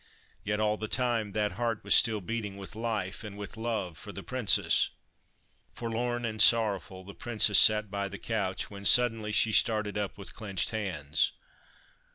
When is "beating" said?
2.21-2.57